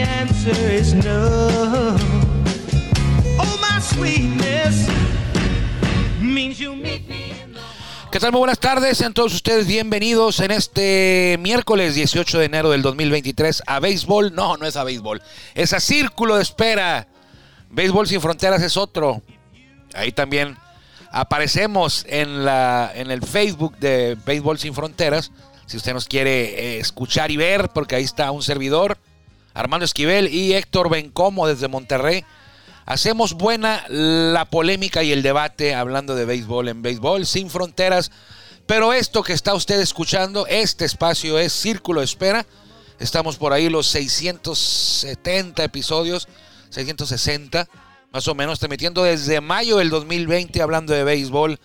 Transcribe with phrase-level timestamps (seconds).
[0.00, 1.96] Answer is no.
[3.38, 4.88] Oh, my sweetness
[6.20, 7.18] means you meet me.
[8.10, 8.32] ¿Qué tal?
[8.32, 13.62] Muy buenas tardes, sean todos ustedes bienvenidos en este miércoles 18 de enero del 2023
[13.66, 14.34] a béisbol.
[14.34, 15.20] No, no es a béisbol,
[15.54, 17.06] es a Círculo de Espera.
[17.70, 19.20] Béisbol sin Fronteras es otro.
[19.92, 20.56] Ahí también
[21.10, 25.30] aparecemos en, la, en el Facebook de Béisbol sin Fronteras.
[25.66, 28.96] Si usted nos quiere eh, escuchar y ver, porque ahí está un servidor,
[29.58, 32.24] Armando Esquivel y Héctor Bencomo desde Monterrey.
[32.86, 38.12] Hacemos buena la polémica y el debate hablando de béisbol en béisbol sin fronteras.
[38.66, 42.46] Pero esto que está usted escuchando, este espacio es Círculo Espera.
[43.00, 46.28] Estamos por ahí los 670 episodios,
[46.70, 47.68] 660
[48.12, 51.58] más o menos, transmitiendo desde mayo del 2020 hablando de béisbol.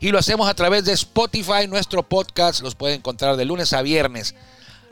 [0.00, 2.60] Y lo hacemos a través de Spotify, nuestro podcast.
[2.60, 4.34] Los puede encontrar de lunes a viernes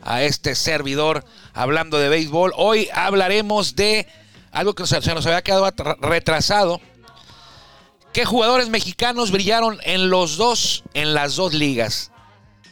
[0.01, 2.53] a este servidor hablando de béisbol.
[2.55, 4.07] Hoy hablaremos de
[4.51, 6.81] algo que se nos había quedado retrasado.
[8.13, 12.11] ¿Qué jugadores mexicanos brillaron en los dos, en las dos ligas?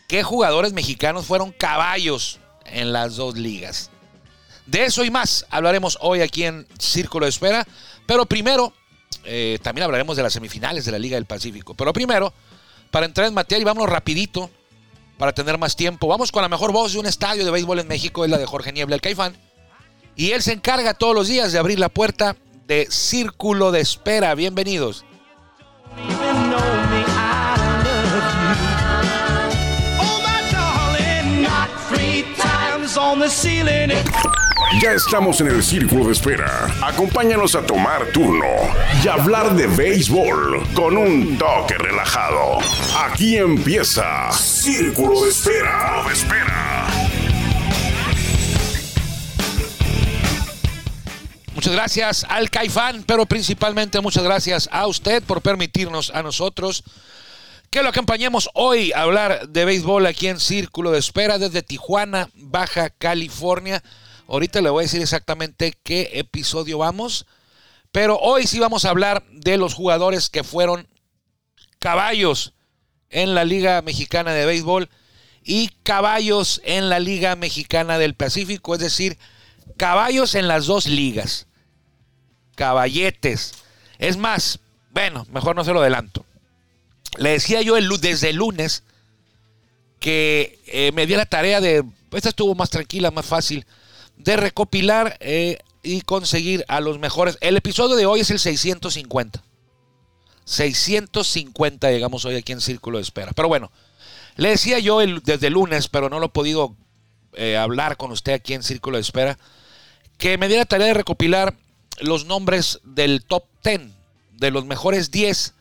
[0.08, 3.92] ¿Qué jugadores mexicanos fueron caballos en las dos ligas?
[4.66, 7.68] De eso y más hablaremos hoy aquí en Círculo de Espera.
[8.08, 8.73] Pero primero,
[9.23, 11.76] eh, también hablaremos de las semifinales de la Liga del Pacífico.
[11.76, 12.34] Pero primero,
[12.92, 14.50] para entrar en materia, y vámonos rapidito
[15.18, 16.08] para tener más tiempo.
[16.08, 18.46] Vamos con la mejor voz de un estadio de béisbol en México, es la de
[18.46, 19.36] Jorge Niebla, el Caifán.
[20.16, 22.36] Y él se encarga todos los días de abrir la puerta
[22.68, 24.34] de Círculo de Espera.
[24.36, 25.06] Bienvenidos.
[34.81, 36.68] Ya estamos en el círculo de espera.
[36.81, 38.46] Acompáñanos a tomar turno
[39.03, 42.59] y hablar de béisbol con un toque relajado.
[42.97, 46.03] Aquí empieza Círculo de Espera.
[46.06, 46.88] de espera.
[51.53, 56.84] Muchas gracias al Caifán, pero principalmente muchas gracias a usted por permitirnos a nosotros
[57.69, 62.30] que lo acompañemos hoy a hablar de béisbol aquí en Círculo de Espera desde Tijuana,
[62.36, 63.81] Baja California.
[64.28, 67.25] Ahorita le voy a decir exactamente qué episodio vamos,
[67.91, 70.88] pero hoy sí vamos a hablar de los jugadores que fueron
[71.80, 72.53] caballos
[73.09, 74.90] en la Liga Mexicana de Béisbol
[75.44, 79.18] y caballos en la Liga Mexicana del Pacífico, es decir,
[79.78, 81.47] caballos en las dos ligas.
[82.56, 83.53] Caballetes.
[84.00, 84.59] Es más,
[84.92, 86.25] bueno, mejor no se lo adelanto.
[87.18, 88.84] Le decía yo el, desde el lunes
[90.00, 93.66] que eh, me di la tarea de, esta estuvo más tranquila, más fácil,
[94.18, 97.38] de recopilar eh, y conseguir a los mejores.
[97.42, 99.44] El episodio de hoy es el 650.
[100.46, 103.31] 650 llegamos hoy aquí en Círculo de Espera.
[103.36, 103.72] Pero bueno,
[104.36, 106.75] le decía yo desde el lunes, pero no lo he podido
[107.34, 109.38] eh, hablar con usted aquí en Círculo de Espera,
[110.18, 111.56] que me diera tarea de recopilar
[112.00, 113.81] los nombres del top 10,
[114.34, 115.54] de los mejores 10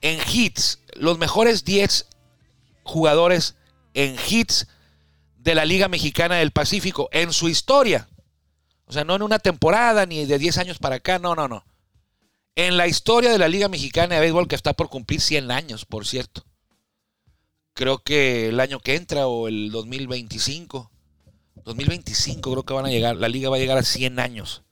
[0.00, 2.06] en hits, los mejores 10
[2.82, 3.56] jugadores
[3.94, 4.68] en hits
[5.46, 8.08] de la Liga Mexicana del Pacífico en su historia.
[8.86, 11.64] O sea, no en una temporada ni de 10 años para acá, no, no, no.
[12.56, 15.84] En la historia de la Liga Mexicana de Béisbol que está por cumplir 100 años,
[15.84, 16.44] por cierto.
[17.74, 20.90] Creo que el año que entra o el 2025.
[21.64, 24.64] 2025 creo que van a llegar, la liga va a llegar a 100 años.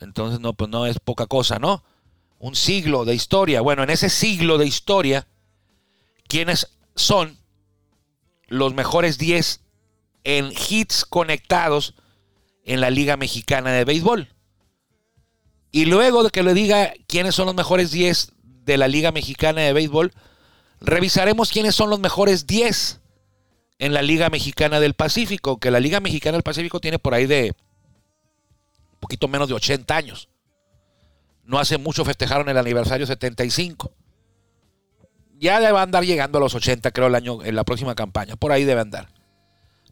[0.00, 1.84] Entonces, no, pues no es poca cosa, ¿no?
[2.38, 3.60] Un siglo de historia.
[3.60, 5.26] Bueno, en ese siglo de historia,
[6.26, 7.36] ¿quiénes son
[8.48, 9.60] los mejores 10
[10.24, 11.94] en hits conectados
[12.64, 14.28] en la Liga Mexicana de Béisbol?
[15.70, 18.32] Y luego de que le diga quiénes son los mejores 10
[18.64, 20.12] de la Liga Mexicana de Béisbol,
[20.80, 23.00] revisaremos quiénes son los mejores 10
[23.78, 27.26] en la Liga Mexicana del Pacífico, que la Liga Mexicana del Pacífico tiene por ahí
[27.26, 27.54] de
[28.92, 30.28] un poquito menos de 80 años.
[31.44, 33.92] No hace mucho festejaron el aniversario 75.
[35.36, 38.36] Ya debe andar llegando a los 80, creo, el año, en la próxima campaña.
[38.36, 39.08] Por ahí debe andar.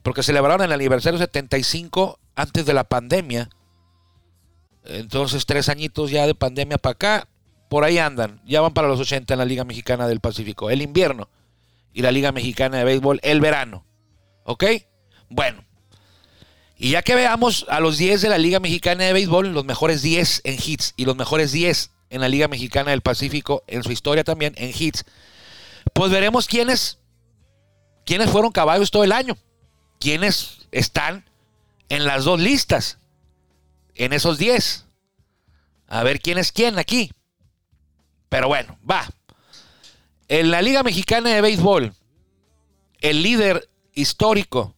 [0.03, 3.51] Porque celebraron el aniversario 75 antes de la pandemia.
[4.85, 7.29] Entonces, tres añitos ya de pandemia para acá.
[7.69, 8.43] Por ahí andan.
[8.45, 10.71] Ya van para los 80 en la Liga Mexicana del Pacífico.
[10.71, 11.29] El invierno.
[11.93, 13.85] Y la Liga Mexicana de Béisbol el verano.
[14.45, 14.65] ¿Ok?
[15.29, 15.65] Bueno.
[16.77, 20.03] Y ya que veamos a los 10 de la Liga Mexicana de Béisbol, los mejores
[20.03, 23.93] 10 en hits y los mejores 10 en la Liga Mexicana del Pacífico, en su
[23.93, 25.05] historia también en hits,
[25.95, 26.99] pues veremos quiénes,
[28.05, 29.37] quiénes fueron caballos todo el año,
[30.03, 31.25] quiénes están
[31.89, 32.99] en las dos listas,
[33.95, 34.85] en esos 10.
[35.87, 37.13] A ver quién es quién aquí.
[38.29, 39.09] Pero bueno, va.
[40.27, 41.95] En la Liga Mexicana de Béisbol,
[43.01, 44.75] el líder histórico,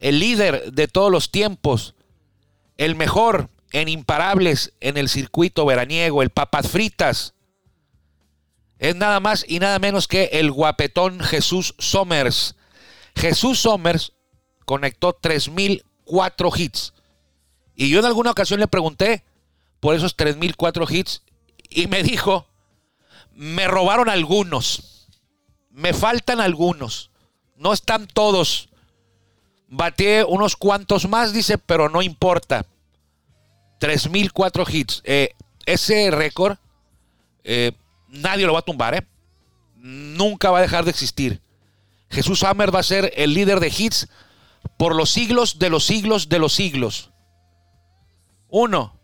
[0.00, 1.94] el líder de todos los tiempos,
[2.76, 7.34] el mejor en imparables en el circuito veraniego, el papas fritas,
[8.78, 12.56] es nada más y nada menos que el guapetón Jesús Somers.
[13.14, 14.15] Jesús Somers
[14.66, 16.92] conectó 3004 hits.
[17.74, 19.24] Y yo en alguna ocasión le pregunté
[19.80, 21.22] por esos 3004 hits
[21.70, 22.46] y me dijo,
[23.32, 25.08] me robaron algunos,
[25.70, 27.10] me faltan algunos,
[27.56, 28.68] no están todos.
[29.68, 32.66] Bateé unos cuantos más, dice, pero no importa.
[33.80, 35.02] 3004 hits.
[35.04, 35.30] Eh,
[35.64, 36.58] ese récord
[37.48, 37.72] eh,
[38.08, 39.06] nadie lo va a tumbar, ¿eh?
[39.76, 41.40] Nunca va a dejar de existir.
[42.10, 44.08] Jesús Hammer va a ser el líder de hits
[44.76, 47.10] por los siglos de los siglos de los siglos.
[48.48, 48.98] Uno,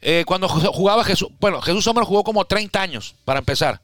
[0.00, 3.80] eh, cuando jugaba Jesús, bueno, Jesús Hammer jugó como 30 años, para empezar.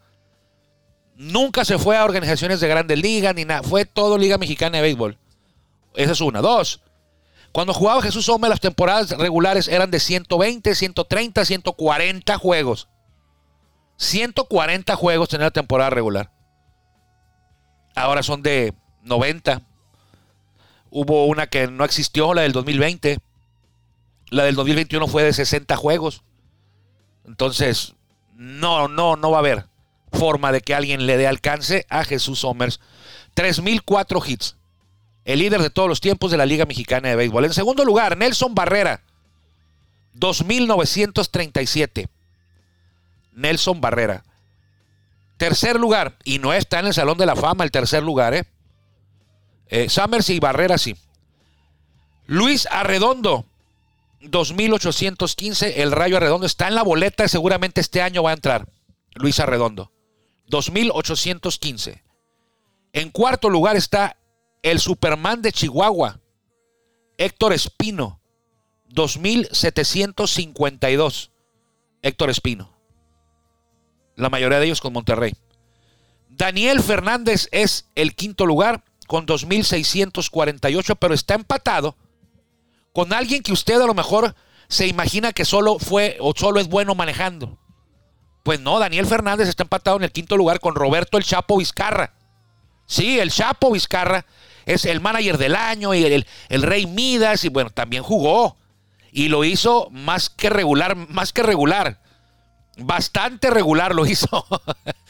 [1.17, 3.63] Nunca se fue a organizaciones de grandes ligas ni nada.
[3.63, 5.19] Fue todo Liga Mexicana de Béisbol.
[5.95, 6.41] Esa es una.
[6.41, 6.81] Dos,
[7.53, 12.89] cuando jugaba Jesús Sommer, las temporadas regulares eran de 120, 130, 140 juegos.
[13.99, 16.33] 140 juegos tenía la temporada regular.
[17.95, 19.63] Ahora son de 90.
[20.95, 23.19] Hubo una que no existió, la del 2020.
[24.29, 26.23] La del 2021 fue de 60 juegos.
[27.27, 27.95] Entonces,
[28.35, 29.67] no, no, no va a haber
[30.13, 32.79] forma de que alguien le dé alcance a Jesús Somers.
[33.33, 34.57] 3004 hits.
[35.25, 37.47] El líder de todos los tiempos de la Liga Mexicana de Béisbol.
[37.47, 39.01] En segundo lugar, Nelson Barrera.
[40.13, 42.11] 2937.
[43.33, 44.25] Nelson Barrera.
[45.39, 48.45] Tercer lugar, y no está en el Salón de la Fama el tercer lugar, ¿eh?
[49.73, 50.97] Eh Summers y Barrera sí.
[52.27, 53.47] Luis Arredondo,
[54.21, 55.83] 2815.
[55.83, 58.69] El Rayo Arredondo está en la boleta, seguramente este año va a entrar.
[59.15, 59.91] Luis Arredondo,
[60.49, 62.03] 2815.
[62.93, 64.17] En cuarto lugar está
[64.63, 66.21] el Superman de Chihuahua,
[67.19, 68.21] Héctor Espino,
[68.89, 71.31] 2752.
[72.03, 72.73] Héctor Espino
[74.17, 75.35] la mayoría de ellos con Monterrey.
[76.29, 81.99] Daniel Fernández es el quinto lugar con 2.648, pero está empatado
[82.95, 84.35] con alguien que usted a lo mejor
[84.69, 87.59] se imagina que solo fue o solo es bueno manejando.
[88.43, 92.15] Pues no, Daniel Fernández está empatado en el quinto lugar con Roberto el Chapo Vizcarra.
[92.87, 94.25] Sí, el Chapo Vizcarra
[94.65, 98.57] es el manager del año y el, el Rey Midas y bueno, también jugó.
[99.13, 102.01] Y lo hizo más que regular, más que regular.
[102.79, 104.47] Bastante regular lo hizo.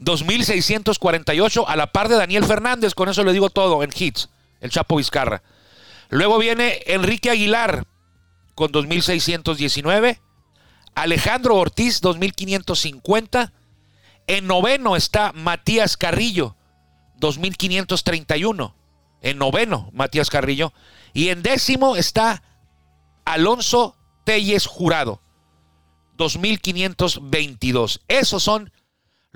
[0.00, 4.28] 2.648 a la par de Daniel Fernández, con eso le digo todo en hits,
[4.60, 5.42] el Chapo Vizcarra.
[6.08, 7.84] Luego viene Enrique Aguilar
[8.54, 10.20] con 2.619.
[10.94, 13.52] Alejandro Ortiz, 2.550.
[14.26, 16.56] En noveno está Matías Carrillo,
[17.20, 18.74] 2.531.
[19.22, 20.72] En noveno, Matías Carrillo.
[21.12, 22.42] Y en décimo está
[23.24, 25.20] Alonso Telles Jurado,
[26.16, 28.02] 2522.
[28.08, 28.72] Esos son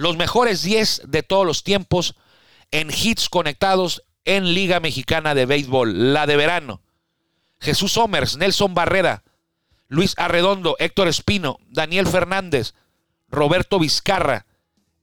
[0.01, 2.17] los mejores 10 de todos los tiempos
[2.71, 6.81] en hits conectados en Liga Mexicana de Béisbol, la de verano.
[7.59, 9.25] Jesús Somers, Nelson Barrera,
[9.89, 12.73] Luis Arredondo, Héctor Espino, Daniel Fernández,
[13.29, 14.47] Roberto Vizcarra,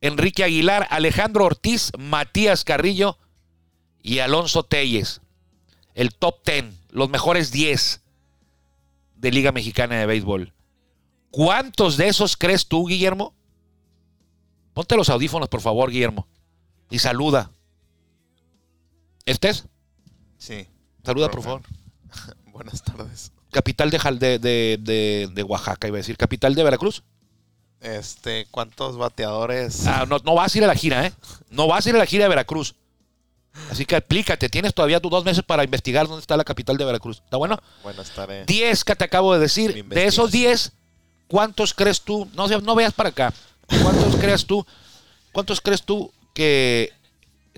[0.01, 3.19] Enrique Aguilar, Alejandro Ortiz, Matías Carrillo
[4.01, 5.21] y Alonso Telles.
[5.93, 8.01] El top 10, los mejores 10
[9.13, 10.53] de Liga Mexicana de Béisbol.
[11.29, 13.36] ¿Cuántos de esos crees tú, Guillermo?
[14.77, 16.27] Ponte los audífonos, por favor, Guillermo.
[16.91, 17.49] Y saluda.
[19.25, 19.63] ¿Estés?
[20.37, 20.67] Sí.
[21.03, 21.61] Saluda, por favor.
[22.51, 23.31] Buenas tardes.
[23.49, 26.15] Capital de, de, de, Oaxaca, iba a decir.
[26.15, 27.01] Capital de Veracruz.
[27.81, 29.87] Este, ¿cuántos bateadores?
[29.87, 31.13] Ah, no, no vas a ir a la gira, ¿eh?
[31.49, 32.75] No vas a ir a la gira de Veracruz.
[33.71, 36.85] Así que explícate, tienes todavía tus dos meses para investigar dónde está la capital de
[36.85, 37.23] Veracruz.
[37.25, 37.57] ¿Está bueno?
[37.81, 38.45] Buenas tardes.
[38.45, 39.83] Diez que te acabo de decir.
[39.85, 40.73] De esos diez,
[41.27, 42.29] ¿cuántos crees tú?
[42.35, 43.33] No, no veas para acá.
[43.67, 44.65] ¿Cuántos crees tú?
[45.31, 46.93] ¿Cuántos crees tú que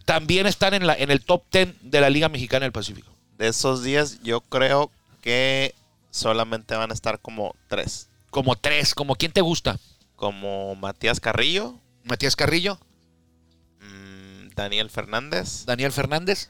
[0.05, 3.11] también están en, la, en el top 10 de la Liga Mexicana del Pacífico?
[3.37, 5.75] De esos 10, yo creo que
[6.11, 8.09] solamente van a estar como tres.
[8.29, 9.79] Como tres, ¿como quién te gusta?
[10.15, 11.75] Como Matías Carrillo.
[12.03, 12.79] Matías Carrillo.
[13.79, 15.65] Mm, Daniel Fernández.
[15.65, 16.49] Daniel Fernández.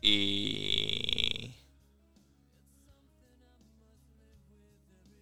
[0.00, 1.52] Y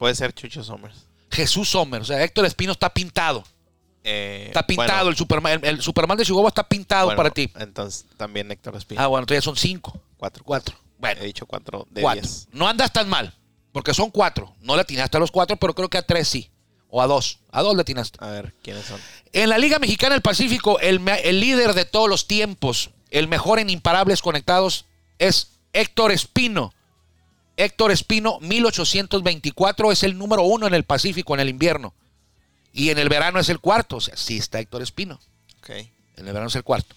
[0.00, 1.09] Puede ser Chucho Somers.
[1.30, 2.02] Jesús Sommer.
[2.02, 3.44] O sea, Héctor Espino está pintado.
[4.02, 4.90] Eh, Está pintado.
[5.00, 7.50] bueno, el, Superman, el, el Superman de Chihuahua está pintado bueno, para ti.
[7.58, 9.00] Entonces también Héctor Espino.
[9.00, 10.00] Ah, bueno, entonces ya son cinco.
[10.16, 10.42] cuatro.
[10.44, 10.76] Cuatro.
[10.98, 12.22] Bueno, He dicho cuatro de cuatro.
[12.22, 12.48] diez.
[12.52, 13.34] No andas tan mal.
[13.72, 14.54] Porque son cuatro.
[14.60, 16.50] No le atinaste a los cuatro, pero creo que a tres sí.
[16.88, 17.38] O a dos.
[17.52, 18.18] A dos le atinaste.
[18.24, 18.98] A ver, ¿quiénes son?
[19.32, 21.04] En la Liga Mexicana del Pacífico, el
[21.38, 24.86] líder de todos los tiempos, el mejor en imparables conectados,
[25.18, 26.72] es Héctor Espino.
[27.64, 31.94] Héctor Espino, 1824, es el número uno en el Pacífico en el invierno.
[32.72, 33.96] Y en el verano es el cuarto.
[33.96, 35.20] O sea, sí está Héctor Espino.
[35.58, 35.70] Ok.
[35.70, 36.94] En el verano es el cuarto.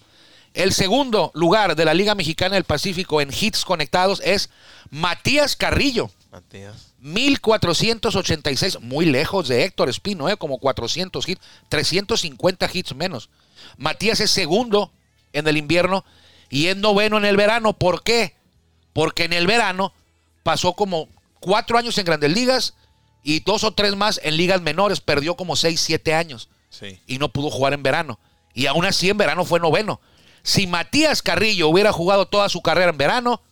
[0.54, 4.50] El segundo lugar de la Liga Mexicana del Pacífico en hits conectados es
[4.88, 6.10] Matías Carrillo.
[6.30, 6.94] Matías.
[7.00, 10.36] 1486, muy lejos de Héctor Espino, ¿eh?
[10.36, 13.28] como 400 hits, 350 hits menos.
[13.76, 14.92] Matías es segundo
[15.32, 16.04] en el invierno
[16.48, 17.74] y es noveno en el verano.
[17.74, 18.34] ¿Por qué?
[18.92, 19.92] Porque en el verano
[20.44, 21.08] pasó como
[21.40, 22.74] cuatro años en grandes ligas
[23.24, 25.00] y dos o tres más en ligas menores.
[25.00, 27.00] Perdió como seis, siete años Sí.
[27.08, 28.20] y no pudo jugar en verano.
[28.54, 30.00] Y aún así en verano fue noveno.
[30.44, 33.42] Si Matías Carrillo hubiera jugado toda su carrera en verano,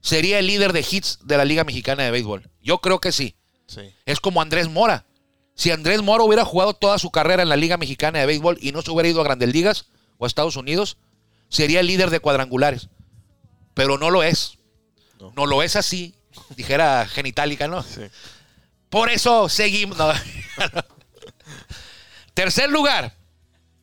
[0.00, 2.50] sería el líder de hits de la Liga Mexicana de Béisbol.
[2.60, 3.36] Yo creo que sí.
[3.66, 3.80] Sí.
[4.04, 5.06] Es como Andrés Mora.
[5.54, 8.72] Si Andrés Mora hubiera jugado toda su carrera en la Liga Mexicana de Béisbol y
[8.72, 9.86] no se hubiera ido a Grandes Ligas
[10.18, 10.98] o a Estados Unidos,
[11.48, 12.88] sería el líder de cuadrangulares.
[13.74, 14.58] Pero no lo es.
[15.20, 15.32] No.
[15.36, 16.15] No, lo es así.
[16.56, 17.82] Dijera genitálica, ¿no?
[17.82, 18.02] Sí.
[18.88, 19.98] Por eso seguimos.
[19.98, 20.12] no.
[22.34, 23.14] Tercer lugar,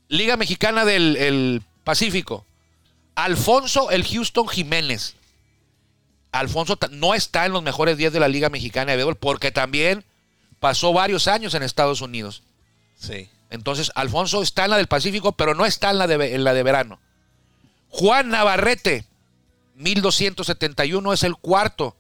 [0.07, 2.45] Liga Mexicana del el Pacífico.
[3.15, 5.15] Alfonso el Houston Jiménez.
[6.31, 10.03] Alfonso no está en los mejores 10 de la Liga Mexicana de Béisbol porque también
[10.60, 12.43] pasó varios años en Estados Unidos.
[12.95, 13.29] Sí.
[13.50, 16.53] Entonces, Alfonso está en la del Pacífico, pero no está en la de, en la
[16.53, 17.00] de verano.
[17.89, 19.05] Juan Navarrete,
[19.75, 21.95] 1271, es el cuarto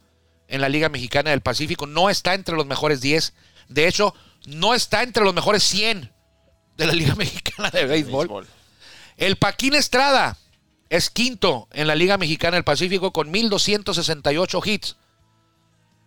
[0.53, 1.87] en la Liga Mexicana del Pacífico.
[1.87, 3.33] No está entre los mejores 10.
[3.69, 4.13] De hecho,
[4.45, 6.11] no está entre los mejores 100
[6.77, 8.27] de la Liga Mexicana de Béisbol.
[8.27, 8.47] Béisbol.
[9.17, 10.37] El Paquín Estrada
[10.89, 14.95] es quinto en la Liga Mexicana del Pacífico con 1268 hits.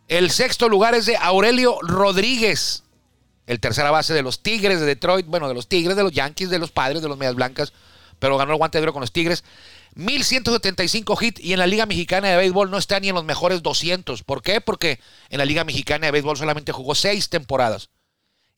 [0.07, 2.85] El sexto lugar es de Aurelio Rodríguez,
[3.49, 6.51] el tercera base de los Tigres de Detroit, bueno, de los Tigres, de los Yankees,
[6.51, 7.73] de los Padres, de los Medias Blancas,
[8.21, 9.43] pero ganó el guante de oro con los Tigres.
[9.97, 13.63] 1175 hits y en la Liga Mexicana de Béisbol no está ni en los mejores
[13.63, 14.23] 200.
[14.25, 14.61] ¿Por qué?
[14.61, 15.01] Porque
[15.31, 17.89] en la Liga Mexicana de Béisbol solamente jugó 6 temporadas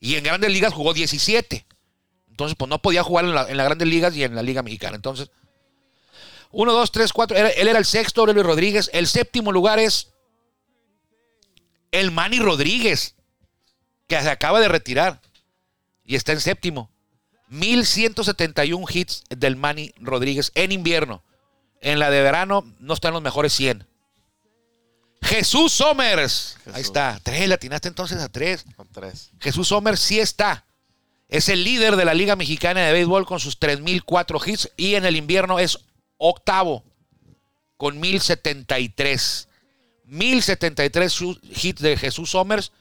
[0.01, 1.65] y en Grandes Ligas jugó 17.
[2.29, 4.63] Entonces, pues no podía jugar en, la- en las grandes ligas y en la Liga
[4.63, 4.97] Mexicana.
[4.97, 5.29] Entonces,
[6.51, 7.37] 1, 2, 3, 4.
[7.37, 8.89] Él era el sexto, Aurelio Rodríguez.
[8.93, 10.09] El séptimo lugar es
[11.91, 13.15] el Manny Rodríguez,
[14.07, 15.21] que se acaba de retirar
[16.05, 16.89] y está en séptimo.
[17.49, 21.23] 1171 hits del Manny Rodríguez en invierno.
[21.81, 23.85] En la de verano no están los mejores 100.
[25.21, 26.57] Jesús Somers.
[26.73, 27.19] Ahí está.
[27.23, 28.65] Tres, latinaste entonces a tres.
[28.75, 29.31] Con tres.
[29.39, 30.65] Jesús Somers sí está.
[31.27, 35.05] Es el líder de la Liga Mexicana de Béisbol con sus 3.004 hits y en
[35.05, 35.77] el invierno es
[36.17, 36.83] octavo
[37.77, 39.47] con 1.073.
[40.07, 42.71] 1.073 su- hits de Jesús Somers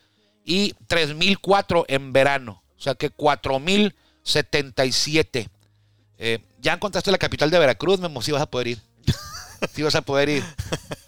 [0.44, 2.62] y 3.004 en verano.
[2.78, 5.48] O sea que 4.077.
[6.20, 8.78] Eh, ya encontraste la capital de Veracruz, Memo, sí vas a poder ir.
[9.74, 10.44] Sí vas a poder ir.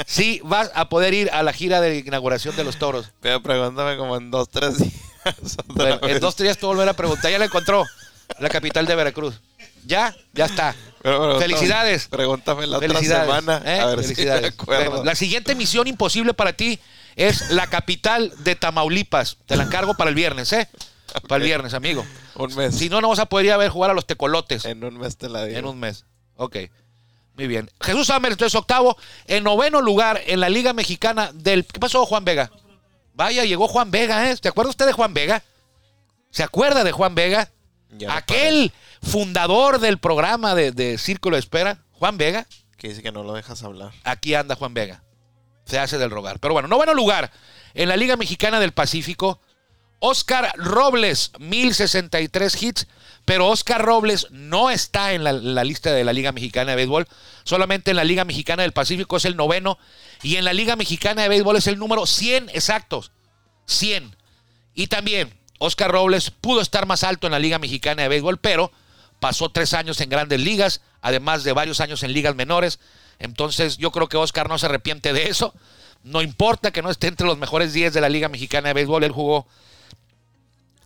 [0.06, 3.10] Sí vas a poder ir a la gira de inauguración de los toros.
[3.20, 4.92] Pero pregúntame como en dos, tres días.
[5.24, 7.30] otra Bueno, en dos días te volver a preguntar.
[7.30, 7.84] Ya la encontró.
[8.40, 9.40] La capital de Veracruz.
[9.86, 10.74] Ya, ya está.
[11.02, 12.08] Pero Felicidades.
[12.08, 13.24] Pregúntame la otra Felicidades.
[13.26, 13.62] semana.
[13.64, 13.80] ¿eh?
[13.80, 14.40] A ver Felicidades.
[14.40, 14.90] si me acuerdo.
[14.90, 16.80] Bueno, la siguiente misión imposible para ti
[17.14, 19.38] es la capital de Tamaulipas.
[19.46, 20.68] Te la encargo para el viernes, ¿eh?
[21.28, 22.04] Para el viernes, amigo.
[22.34, 22.74] Un mes.
[22.76, 24.98] Si no, no vas a poder ir a ver jugar a los tecolotes En un
[24.98, 25.58] mes te la digo.
[25.58, 26.04] en un mes.
[26.36, 26.56] Ok.
[27.40, 27.70] Muy bien.
[27.80, 28.98] Jesús Sámez, entonces octavo.
[29.24, 31.64] En noveno lugar en la Liga Mexicana del.
[31.64, 32.50] ¿Qué pasó, Juan Vega?
[33.14, 34.36] Vaya, llegó Juan Vega, ¿eh?
[34.36, 35.42] ¿Se acuerda usted de Juan Vega?
[36.30, 37.50] ¿Se acuerda de Juan Vega?
[37.92, 42.46] Ya Aquel fundador del programa de, de Círculo de Espera, Juan Vega.
[42.76, 43.92] Que dice que no lo dejas hablar.
[44.04, 45.02] Aquí anda Juan Vega.
[45.64, 46.40] Se hace del rogar.
[46.40, 47.30] Pero bueno, noveno lugar
[47.72, 49.40] en la Liga Mexicana del Pacífico.
[50.00, 52.86] Oscar Robles, 1063 hits.
[53.24, 57.06] Pero Oscar Robles no está en la, lista de la Liga Mexicana de Béisbol.
[57.44, 59.78] Solamente en la Liga Mexicana del Pacífico es el noveno.
[60.22, 63.12] Y en la Liga Mexicana de Béisbol es el número 100 exactos.
[63.66, 64.16] 100.
[64.74, 68.72] Y también Oscar Robles pudo estar más alto en la Liga Mexicana de Béisbol, pero
[69.20, 72.80] pasó tres años en grandes ligas, además de varios años en ligas menores.
[73.18, 75.54] Entonces yo creo que Oscar no se arrepiente de eso.
[76.02, 79.04] No importa que no esté entre los mejores 10 de la Liga Mexicana de Béisbol,
[79.04, 79.46] él jugó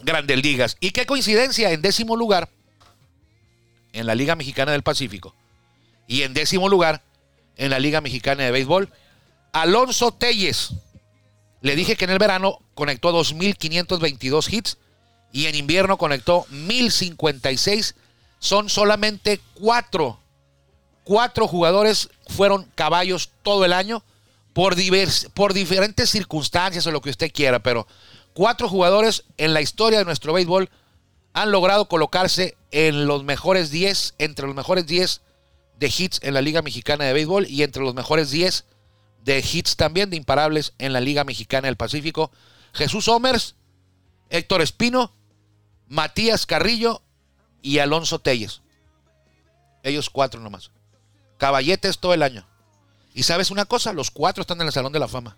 [0.05, 0.77] grandes ligas.
[0.81, 2.49] Y qué coincidencia, en décimo lugar,
[3.93, 5.35] en la Liga Mexicana del Pacífico,
[6.07, 7.03] y en décimo lugar,
[7.57, 8.91] en la Liga Mexicana de Béisbol,
[9.53, 10.75] Alonso Telles.
[11.61, 14.77] Le dije que en el verano conectó 2.522 hits
[15.33, 17.95] y en invierno conectó 1.056.
[18.39, 20.19] Son solamente cuatro,
[21.05, 24.03] cuatro jugadores fueron caballos todo el año
[24.53, 27.87] por, divers- por diferentes circunstancias o lo que usted quiera, pero
[28.35, 30.69] cuatro jugadores en la historia de nuestro béisbol
[31.33, 35.23] han logrado colocarse en los mejores 10, entre los mejores 10
[35.79, 38.65] de hits en la Liga Mexicana de Béisbol y entre los mejores 10
[39.25, 42.31] de hits también de imparables en la Liga Mexicana del Pacífico.
[42.73, 43.57] Jesús Somers,
[44.31, 45.13] Héctor Espino,
[45.89, 47.03] Matías Carrillo
[47.63, 48.63] y Alonso Telles.
[49.83, 50.71] Ellos cuatro nomás.
[51.39, 52.47] Caballetes todo el año.
[53.13, 55.37] Y sabes una cosa, los cuatro están en el Salón de la Fama.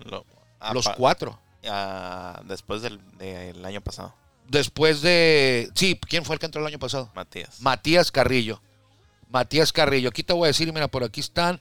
[0.00, 0.24] Lo-
[0.72, 1.40] Los cuatro.
[1.66, 4.14] Ah, después del, del año pasado,
[4.48, 5.70] Después de...
[5.74, 7.10] Sí, ¿quién fue el que entró el año pasado?
[7.14, 7.60] Matías.
[7.60, 8.62] Matías Carrillo.
[9.28, 10.08] Matías Carrillo.
[10.08, 11.60] Aquí te voy a decir, mira, por aquí están.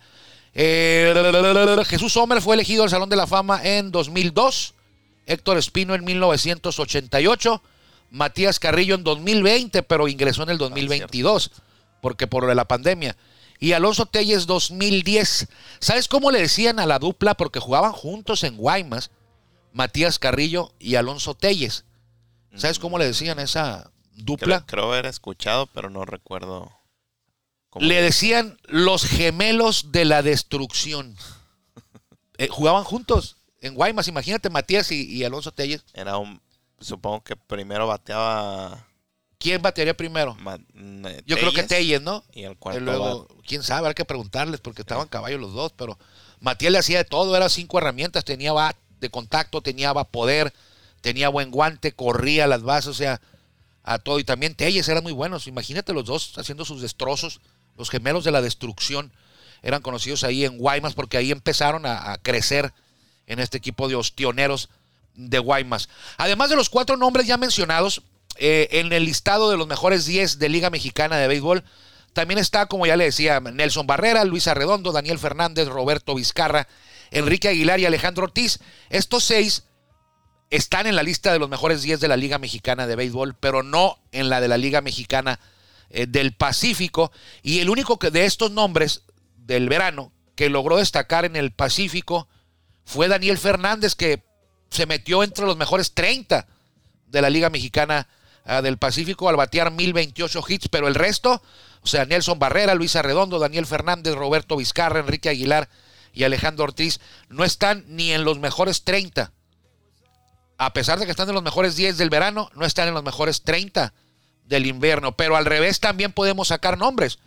[0.53, 4.73] Eh, Jesús Sommer fue elegido al Salón de la Fama en 2002.
[5.25, 7.61] Héctor Espino en 1988.
[8.09, 11.51] Matías Carrillo en 2020, pero ingresó en el 2022,
[12.01, 13.17] porque por la pandemia.
[13.59, 15.47] Y Alonso Telles 2010.
[15.79, 17.33] ¿Sabes cómo le decían a la dupla?
[17.33, 19.11] Porque jugaban juntos en Guaymas,
[19.77, 21.85] Matías Carrillo y Alonso Telles.
[22.55, 24.65] ¿Sabes cómo le decían a esa dupla?
[24.65, 26.71] Creo, creo haber escuchado, pero no recuerdo.
[27.69, 31.15] cómo- Le decían los gemelos de la destrucción.
[32.39, 34.07] Eh, jugaban juntos en Guaymas.
[34.07, 35.83] Imagínate Matías y, y Alonso Telles.
[35.93, 36.39] Era un.
[36.79, 38.85] Supongo que primero bateaba.
[39.39, 40.35] ¿Quién batearía primero?
[40.35, 42.23] Ma- eh, Yo creo que Telles, ¿no?
[42.31, 42.79] Y el Y cuarto.
[42.81, 45.73] luego, quién sabe, hay que preguntarles porque estaban caballos los dos.
[45.75, 45.97] Pero
[46.39, 48.23] Matías le hacía de todo, era cinco herramientas.
[48.23, 50.53] Tenía bat de contacto, tenía poder,
[51.01, 53.21] tenía buen guante, corría las bases, o sea,
[53.83, 54.19] a todo.
[54.19, 55.47] Y también Telles eran muy buenos.
[55.47, 57.41] Imagínate los dos haciendo sus destrozos.
[57.77, 59.11] Los gemelos de la destrucción
[59.61, 62.73] eran conocidos ahí en Guaymas porque ahí empezaron a, a crecer
[63.27, 64.69] en este equipo de ostioneros
[65.13, 65.89] de Guaymas.
[66.17, 68.01] Además de los cuatro nombres ya mencionados,
[68.39, 71.63] eh, en el listado de los mejores 10 de Liga Mexicana de Béisbol,
[72.13, 76.67] también está, como ya le decía, Nelson Barrera, Luis Arredondo, Daniel Fernández, Roberto Vizcarra,
[77.11, 78.59] Enrique Aguilar y Alejandro Ortiz.
[78.89, 79.63] Estos seis
[80.49, 83.63] están en la lista de los mejores 10 de la Liga Mexicana de Béisbol, pero
[83.63, 85.39] no en la de la Liga Mexicana
[85.89, 87.11] eh, del Pacífico.
[87.43, 89.03] Y el único que de estos nombres
[89.35, 92.27] del verano que logró destacar en el Pacífico
[92.85, 94.23] fue Daniel Fernández, que
[94.69, 96.47] se metió entre los mejores 30
[97.07, 98.07] de la Liga Mexicana
[98.45, 101.41] ah, del Pacífico al batear 1028 hits, pero el resto,
[101.81, 105.69] o sea, Nelson Barrera, Luis Arredondo, Daniel Fernández, Roberto Vizcarra, Enrique Aguilar
[106.17, 106.99] y Alejandro Ortiz,
[107.29, 109.31] no están ni en los mejores 30.
[110.57, 113.03] A pesar de que están en los mejores 10 del verano, no están en los
[113.03, 113.93] mejores 30
[114.45, 115.15] del invierno.
[115.15, 117.19] Pero al revés también podemos sacar nombres.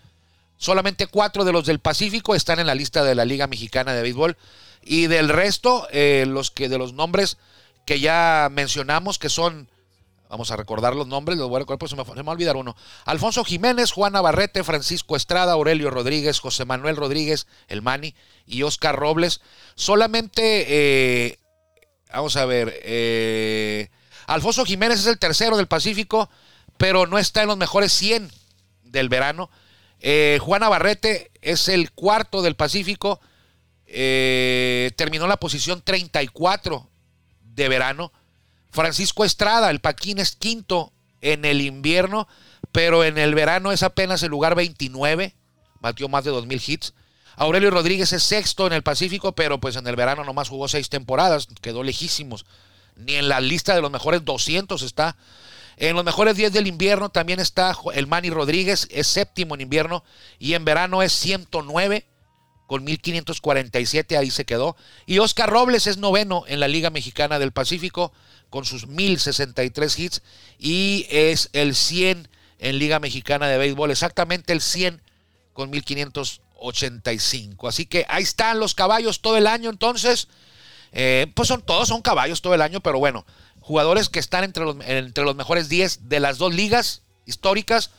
[0.57, 4.03] Solamente cuatro de los del Pacífico están en la lista de la Liga Mexicana de
[4.03, 4.37] Béisbol.
[4.83, 7.39] Y del resto, eh, los que de los nombres
[7.87, 9.69] que ya mencionamos, que son,
[10.31, 12.33] vamos a recordar los nombres, los voy a recordar porque se me, se me va
[12.33, 12.77] a olvidar uno.
[13.05, 18.15] Alfonso Jiménez, Juan Navarrete, Francisco Estrada, Aurelio Rodríguez, José Manuel Rodríguez, el Mani
[18.47, 19.41] y Oscar Robles.
[19.75, 21.39] Solamente, eh,
[22.13, 23.91] vamos a ver, eh,
[24.27, 26.31] Alfonso Jiménez es el tercero del Pacífico,
[26.77, 28.31] pero no está en los mejores 100
[28.85, 29.51] del verano.
[29.99, 30.63] Eh, Juan
[31.43, 33.21] es el cuarto del Pacífico.
[33.87, 36.89] Eh, terminó la posición 34
[37.43, 38.13] de verano.
[38.71, 42.29] Francisco Estrada, el Paquín es quinto en el invierno,
[42.73, 45.35] pero en el verano es apenas el lugar 29.
[45.81, 46.95] Batió más de 2.000 hits.
[47.37, 50.89] Aurelio Rodríguez es sexto en el Pacífico, pero pues en el verano nomás jugó seis
[50.89, 52.45] temporadas, quedó lejísimos.
[52.97, 55.17] Ni en la lista de los mejores 200 está.
[55.79, 60.05] En los mejores 10 del invierno también está el Manny Rodríguez, es séptimo en invierno
[60.39, 62.07] y en verano es 109
[62.67, 64.77] con 1547, ahí se quedó.
[65.07, 68.13] Y Oscar Robles es noveno en la Liga Mexicana del Pacífico
[68.51, 70.23] con sus 1063 hits
[70.59, 75.01] y es el 100 en Liga Mexicana de Béisbol, exactamente el 100
[75.53, 77.69] con 1585.
[77.69, 80.29] Así que ahí están los caballos todo el año entonces.
[80.93, 83.25] Eh, pues son todos son caballos todo el año, pero bueno,
[83.61, 87.91] jugadores que están entre los, entre los mejores 10 de las dos ligas históricas.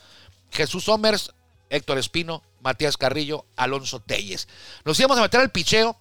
[0.51, 1.31] Jesús Somers,
[1.69, 4.47] Héctor Espino, Matías Carrillo, Alonso Telles.
[4.83, 5.97] Nos íbamos a meter al picheo.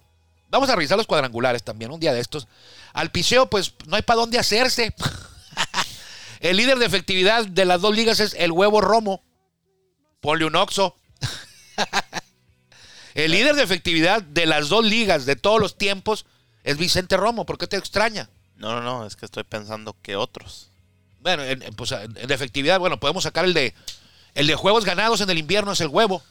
[0.49, 2.47] Vamos a revisar los cuadrangulares también, un día de estos.
[2.93, 4.93] Al picheo, pues no hay para dónde hacerse.
[6.39, 9.23] el líder de efectividad de las dos ligas es el huevo Romo.
[10.19, 10.95] Ponle un oxo.
[13.13, 16.25] el líder de efectividad de las dos ligas de todos los tiempos
[16.63, 17.45] es Vicente Romo.
[17.45, 18.29] ¿Por qué te extraña?
[18.55, 20.69] No, no, no, es que estoy pensando que otros.
[21.19, 23.73] Bueno, en, en, pues, en efectividad, bueno, podemos sacar el de
[24.33, 26.23] el de juegos ganados en el invierno es el huevo,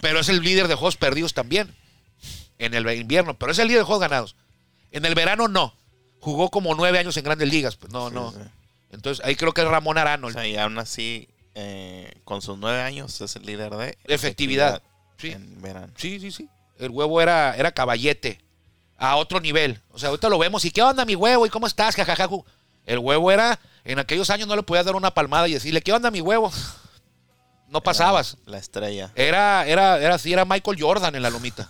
[0.00, 1.74] pero es el líder de juegos perdidos también
[2.58, 4.36] en el invierno, pero es el líder de juegos ganados.
[4.96, 5.74] En el verano no.
[6.20, 7.76] jugó como nueve años en grandes ligas.
[7.76, 8.32] Pues no, Sí, no.
[8.32, 8.38] sí.
[8.92, 10.28] Entonces ahí creo que es Ramón Arano.
[10.28, 14.82] O sea, y aún así, eh, con sus nueve años, es el líder de Efectividad.
[15.18, 15.32] Sí.
[15.32, 15.92] en verano.
[15.96, 16.48] Sí, sí, sí.
[16.78, 18.40] El huevo era, era caballete.
[18.98, 19.80] A otro nivel.
[19.90, 20.64] O sea, ahorita lo vemos.
[20.64, 21.44] ¿Y qué onda, mi huevo?
[21.46, 21.94] ¿Y cómo estás?
[21.96, 22.44] Jajajaju.
[22.86, 23.58] El huevo era.
[23.84, 26.50] En aquellos años no le podías dar una palmada y decirle, ¿qué onda, mi huevo?
[27.68, 28.36] No pasabas.
[28.46, 29.10] La estrella.
[29.16, 31.68] Era, era, era así, era Michael Jordan en la lomita.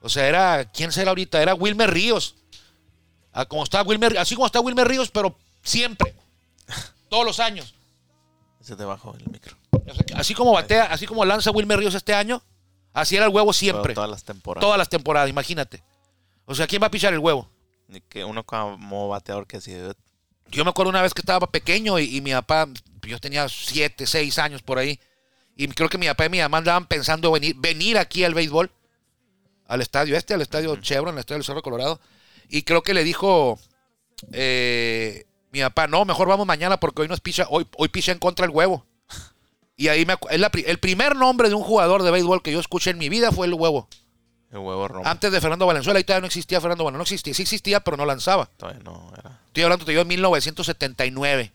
[0.00, 0.64] O sea, era.
[0.72, 1.42] ¿Quién será ahorita?
[1.42, 2.36] Era Wilmer Ríos.
[3.48, 6.14] Como está Wilmer, así como está Wilmer Ríos, pero siempre.
[7.08, 7.74] Todos los años.
[8.60, 9.56] Se te bajó el micro.
[10.14, 12.42] Así como batea, así como lanza Wilmer Ríos este año,
[12.92, 13.82] así era el huevo siempre.
[13.82, 14.60] Pero todas las temporadas.
[14.60, 15.82] Todas las temporadas, imagínate.
[16.44, 17.48] O sea, ¿quién va a pichar el huevo?
[18.08, 19.74] Que uno como bateador que así.
[20.50, 22.68] Yo me acuerdo una vez que estaba pequeño y, y mi papá,
[23.06, 24.98] yo tenía siete, seis años por ahí,
[25.56, 28.70] y creo que mi papá y mi mamá andaban pensando venir, venir aquí al béisbol,
[29.66, 32.00] al estadio este, al estadio Chevron, al estadio del Cerro Colorado,
[32.48, 33.58] y creo que le dijo
[34.32, 38.18] eh, mi papá, no, mejor vamos mañana porque hoy nos picha, hoy, hoy picha en
[38.18, 38.86] contra el huevo.
[39.76, 42.58] Y ahí me, es la el primer nombre de un jugador de béisbol que yo
[42.58, 43.88] escuché en mi vida fue el huevo.
[44.50, 45.06] El huevo romo.
[45.06, 47.96] Antes de Fernando Valenzuela, ahí todavía no existía Fernando Valenzuela, no existía, sí existía, pero
[47.96, 48.46] no lanzaba.
[48.56, 49.40] Todavía no era.
[49.46, 51.52] Estoy hablando de yo en 1979,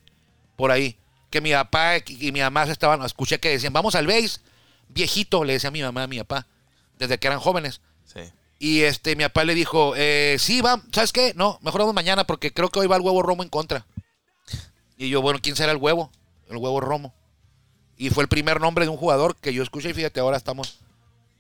[0.56, 0.98] por ahí.
[1.30, 4.40] Que mi papá y mi mamá se estaban, escuché que decían, vamos al base.
[4.88, 6.48] Viejito, le decía a mi mamá, a mi papá,
[7.00, 7.82] desde que eran jóvenes.
[8.06, 8.22] Sí.
[8.60, 11.34] Y este, mi papá le dijo, eh, sí, va, ¿sabes qué?
[11.36, 13.86] No, mejor vamos mañana porque creo que hoy va el huevo romo en contra.
[14.98, 16.12] Y yo, bueno, ¿quién será el huevo?
[16.50, 17.14] El huevo romo.
[17.98, 20.80] Y fue el primer nombre de un jugador que yo escuché y fíjate, ahora estamos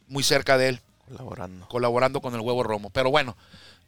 [0.08, 1.67] muy cerca de él Colaborando.
[1.67, 2.89] colaborando con el huevo romo.
[2.89, 3.38] Pero bueno,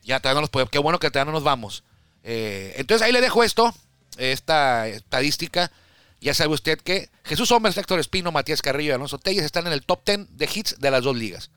[0.03, 0.71] ya todavía no nos podemos.
[0.71, 1.83] Qué bueno que todavía no nos vamos.
[2.23, 3.73] Eh, entonces ahí le dejo esto,
[4.17, 5.71] esta estadística.
[6.21, 9.73] Ya sabe usted que Jesús Hombres, Héctor Espino, Matías Carrillo y Alonso Telles están en
[9.73, 11.51] el top 10 de hits de las dos ligas.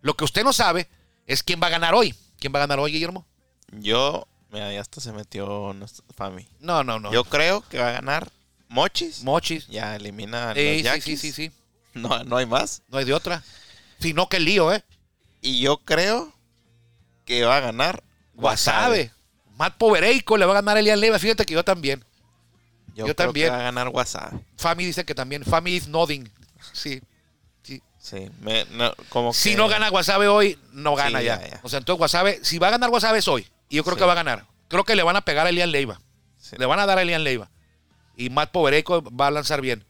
[0.00, 0.88] Lo que usted no sabe
[1.28, 2.12] es quién va a ganar hoy.
[2.40, 3.24] ¿Quién va a ganar hoy, Guillermo?
[3.70, 5.74] Yo, mira, ya hasta se metió
[6.16, 6.48] Fami.
[6.58, 7.12] No, no, no.
[7.12, 8.30] Yo creo que va a ganar
[8.68, 9.22] Mochis.
[9.22, 9.66] Mochis.
[9.68, 11.52] ya elimina a Eh, los sí, sí, sí, sí.
[11.94, 12.82] No, no hay más.
[12.88, 13.42] No hay de otra.
[14.00, 14.84] Si no, qué lío, ¿eh?
[15.40, 16.32] Y yo creo
[17.24, 18.02] que va a ganar
[18.34, 19.10] Guasave.
[19.56, 21.18] Matt Povereico le va a ganar a Elian Leiva.
[21.18, 22.04] Fíjate que yo también.
[22.94, 23.46] Yo, Yo creo también.
[23.48, 24.38] que va a ganar Wasabe.
[24.56, 25.44] Fami dice que también.
[25.44, 26.30] Fami is nodding.
[26.72, 27.00] Sí.
[28.00, 28.16] Sí.
[28.18, 31.40] Sí, me- no, como Si que- no gana Guasave hoy, no gana Sí, ya.
[31.40, 31.60] ya, ya.
[31.62, 33.46] O sea, entonces Guasave, si va a ganar Guasave es hoy.
[33.68, 34.00] Y yo creo Sí.
[34.00, 34.46] que va a ganar.
[34.68, 36.00] Creo que le van a pegar a Elian Leiva.
[36.38, 36.56] Sí.
[36.58, 37.50] Le van a dar a Elian Leiva.
[38.16, 39.84] Y Matt Povereico va a lanzar bien.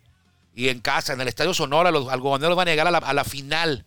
[0.55, 3.13] Y en casa, en el Estadio Sonora, los algodoneros van a llegar a la, a
[3.13, 3.85] la final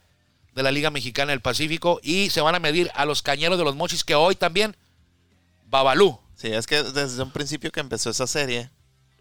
[0.56, 3.64] de la Liga Mexicana del Pacífico y se van a medir a los cañeros de
[3.64, 4.76] los mochis que hoy también
[5.68, 6.20] Babalú.
[6.36, 8.70] Sí, es que desde un principio que empezó esa serie,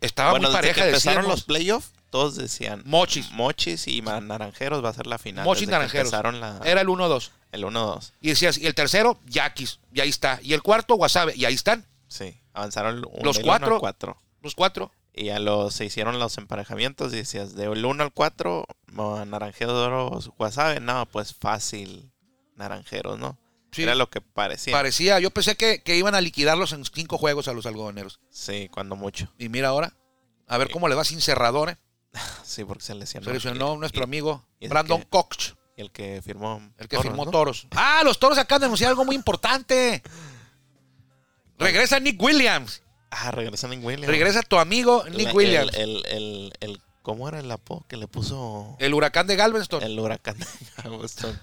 [0.00, 1.38] Estaba bueno, muy desde pareja, que empezaron decíamos.
[1.40, 3.30] los playoffs, todos decían Mochis.
[3.32, 5.44] Mochis y Naranjeros va a ser la final.
[5.44, 6.12] Mochis desde Naranjeros.
[6.40, 7.30] La, Era el 1-2.
[7.52, 8.12] el 1-2.
[8.20, 9.80] Y decías, y el tercero, Yaquis.
[9.92, 10.38] Y ahí está.
[10.42, 11.34] Y el cuarto, Guasave.
[11.36, 11.86] Y ahí están.
[12.08, 13.74] Sí, avanzaron un- Los cuatro.
[13.74, 14.16] al 4.
[14.42, 14.92] Los cuatro.
[15.12, 18.64] Y ya los, se hicieron los emparejamientos y decías, del 1 al 4,
[19.26, 22.10] Naranjeros, Guasave, no, pues fácil,
[22.56, 23.38] Naranjeros, ¿no?
[23.72, 23.82] Sí.
[23.82, 24.72] Era lo que parecía.
[24.72, 28.20] Parecía, yo pensé que, que iban a liquidarlos en cinco juegos a los algodoneros.
[28.30, 29.28] sí, cuando mucho.
[29.38, 29.94] Y mira ahora,
[30.48, 31.70] a ver cómo le va sin cerrador.
[31.70, 31.76] ¿eh?
[32.42, 33.24] Sí, porque se lesionó.
[33.26, 36.60] Se lesionó nuestro y- amigo y Brandon que- Koch, Y el que firmó.
[36.78, 37.30] el que Toros, firmó ¿no?
[37.30, 37.66] Toros.
[37.72, 40.02] Ah, los Toros acaban de anunciar algo muy importante.
[41.58, 42.82] Regresa Nick Williams.
[43.10, 44.06] Ah, regresa Nick Williams.
[44.06, 45.74] Regresa tu amigo Nick La- Williams.
[45.74, 49.82] El, el, el, el- ¿Cómo era el apodo que le puso El huracán de Galveston.
[49.82, 50.46] el huracán de
[50.84, 51.38] Galveston?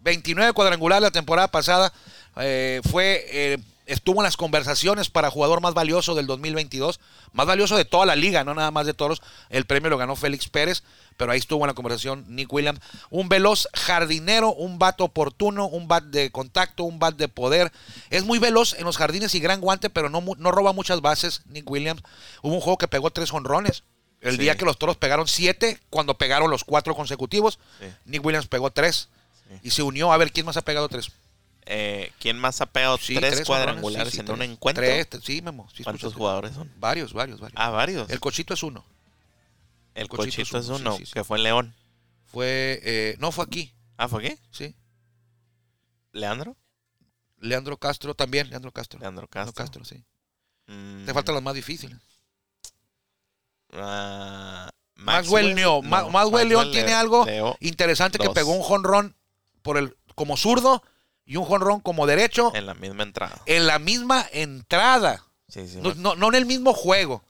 [0.00, 1.92] 29 cuadrangular la temporada pasada.
[2.36, 3.58] eh, fue eh,
[3.88, 7.00] estuvo en las conversaciones para jugador más valioso del 2022.
[7.32, 9.20] Más valioso de toda la liga, no nada más de toros.
[9.50, 10.82] El premio lo ganó Félix Pérez,
[11.16, 12.80] pero ahí estuvo en la conversación Nick Williams.
[13.10, 17.72] Un veloz jardinero, un bat oportuno, un bat de contacto, un bat de poder.
[18.10, 20.20] Es muy veloz en los jardines y gran guante, pero no,
[20.52, 22.02] roba muchas bases Nick Williams.
[22.42, 23.82] Hubo un juego que pegó tres honrones.
[24.20, 24.38] El Sí.
[24.42, 27.86] día que los toros pegaron siete, cuando pegaron los cuatro consecutivos, Sí.
[28.04, 29.08] Nick Williams pegó tres.
[29.48, 29.54] Sí.
[29.62, 30.12] Y se unió.
[30.12, 31.10] A ver, ¿quién más ha pegado tres?
[31.70, 34.36] Eh, ¿Quién más ha pegado Sí, tres, cuadrangulares sí, sí, en tres.
[34.38, 34.82] un encuentro?
[34.82, 35.68] Tres, sí, Memo.
[35.84, 36.70] ¿Cuántos jugadores son?
[36.78, 37.60] Varios, varios, varios.
[37.60, 38.08] Ah, varios.
[38.08, 38.84] El cochito es uno.
[39.94, 41.74] El Cochito cochito, es uno, que fue en León.
[42.26, 44.38] Fue, eh, no fue aquí, Ah, ¿fue qué?
[44.50, 44.74] sí.
[46.12, 46.56] ¿Leandro?
[47.40, 48.98] Leandro Castro también, Leandro Castro.
[49.00, 49.82] Leandro Leandro Castro.
[49.82, 50.02] Castro, sí.
[50.68, 51.98] Mm, Te faltan las más difíciles.
[53.72, 55.82] ah, Maxwell Leo.
[55.82, 57.56] Ma- Maxwell León tiene algo Leo.
[57.60, 59.16] interesante que pegó un jonrón
[59.62, 60.82] por el, como zurdo
[61.28, 63.40] y un jonrón como derecho en la misma entrada.
[63.46, 65.24] en la misma entrada.
[65.48, 67.22] Sí, sí, No, no- no en el mismo juego,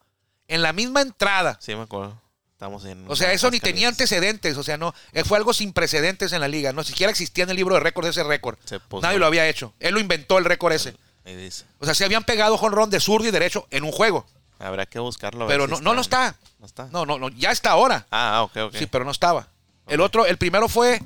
[0.46, 1.58] en la misma entrada.
[1.61, 2.18] sí me acuerdo.
[2.52, 5.72] Estamos en O sea, eso ni tenía antecedentes, o sea, no, eh, fue algo sin
[5.72, 8.56] precedentes en la liga, no siquiera existía en el libro de récords ese récord.
[9.02, 9.74] Nadie lo había hecho.
[9.78, 10.96] Él lo inventó el récord ese.
[11.24, 11.64] Ahí dice.
[11.78, 14.26] O sea, se habían pegado jonrón de zurdo y derecho en un juego.
[14.58, 15.46] Habrá que buscarlo.
[15.46, 16.34] Pero si no, no, no está.
[16.58, 16.88] ¿No está?
[16.90, 18.06] No, no, no, ya está ahora.
[18.11, 18.74] Ah, ok, ok.
[18.76, 19.46] Sí, pero no estaba.
[19.87, 21.00] El otro, el primero fue,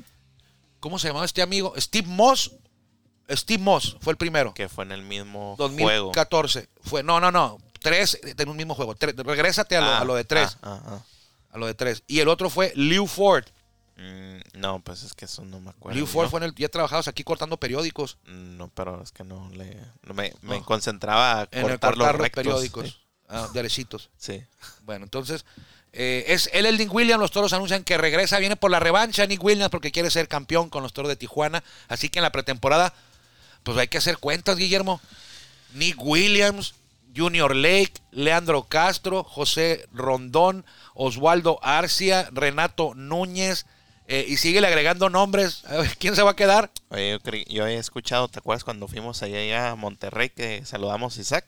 [0.79, 1.73] ¿cómo se llamaba este amigo?
[1.77, 2.51] Steve Moss.
[3.35, 4.53] Steve Moss fue el primero.
[4.53, 5.69] Que fue en el mismo juego.
[5.69, 6.67] 2014.
[6.81, 7.57] Fue, no, no, no.
[7.81, 8.95] Tres en un mismo juego.
[8.95, 10.57] Tres, regrésate a lo, Ah, a lo de tres.
[10.61, 10.99] ah, ah.
[11.51, 12.03] A lo de tres.
[12.07, 13.45] Y el otro fue Lew Ford.
[13.97, 15.97] Mm, no, pues es que eso no me acuerdo.
[15.97, 16.55] Lew Ford fue en el.
[16.55, 18.17] Ya trabajabas aquí cortando periódicos.
[18.25, 19.77] No, pero es que no le.
[20.03, 20.65] no me, me No.
[20.65, 22.43] concentraba a En cortar, el cortar los, los, rectos.
[22.43, 22.99] periódicos.
[23.29, 23.49] Ah.
[23.67, 23.85] Sí.
[24.17, 24.43] sí.
[24.83, 25.45] Bueno, entonces.
[25.91, 27.19] eh, es el Eldin Williams.
[27.21, 28.39] Los toros anuncian que regresa.
[28.39, 31.63] Viene por la revancha Nick Williams porque quiere ser campeón con los toros de Tijuana.
[31.87, 32.93] Así que en la pretemporada,
[33.63, 34.99] pues hay que hacer cuentas, Guillermo.
[35.73, 36.75] Nick Williams,
[37.15, 43.65] Junior Lake, Leandro Castro, José Rondón, Oswaldo Arcia, Renato Núñez.
[44.07, 45.63] eh, y sigue agregando nombres.
[45.65, 46.71] A ver, ¿Quién se va a quedar?
[46.89, 51.21] Oye, yo, yo he escuchado, ¿te acuerdas cuando fuimos allá, a Monterrey que saludamos a
[51.21, 51.45] Isaac?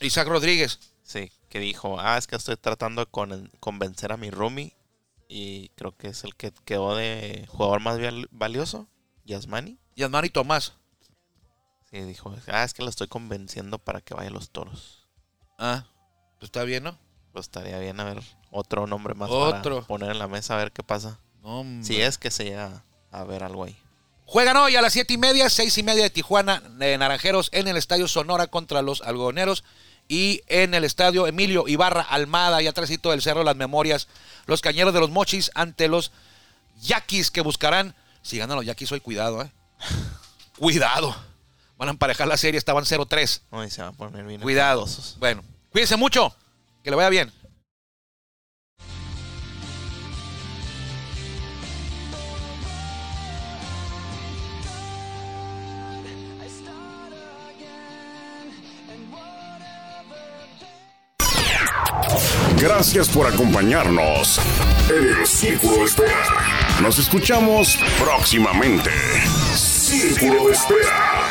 [0.00, 0.78] Isaac Rodríguez.
[1.02, 4.74] Sí, que dijo, ah, es que estoy tratando de con- convencer a mi roomie
[5.28, 8.88] y creo que es el que quedó de jugador más val- valioso,
[9.24, 9.78] Yasmani.
[9.94, 10.72] Y Asmani Tomás.
[11.90, 15.08] Sí, dijo, ah, es que lo estoy convenciendo para que vaya a los toros.
[15.58, 15.86] Ah,
[16.38, 16.98] pues está bien, ¿no?
[17.32, 19.76] Pues estaría bien a ver otro nombre más Otro.
[19.76, 21.18] para poner en la mesa a ver qué pasa.
[21.42, 21.86] Hombre.
[21.86, 23.76] Si es que se llega a ver algo ahí.
[24.26, 27.66] Juegan hoy a las siete y media, seis y media de Tijuana, de Naranjeros, en
[27.66, 29.64] el Estadio Sonora contra los algodoneros.
[30.06, 34.08] Y en el Estadio Emilio Ibarra Almada, y atrásito del Cerro las Memorias,
[34.46, 36.12] los cañeros de los mochis ante los
[36.80, 37.94] yaquis que buscarán.
[38.22, 39.50] Si ganan los yaquis hoy, cuidado, ¿eh?
[40.58, 41.14] cuidado.
[41.78, 43.42] Van a emparejar la serie, estaban 0-3.
[43.52, 44.40] No, y se va a poner bien.
[44.40, 44.82] Cuidado.
[44.82, 45.16] enfadosos.
[45.20, 46.34] Bueno, cuídense mucho.
[46.82, 47.32] Que le vaya bien.
[62.60, 64.40] Gracias por acompañarnos
[64.88, 66.24] en el Círculo de Espera.
[66.82, 68.90] Nos escuchamos próximamente.
[69.54, 71.27] Círculo de Espera.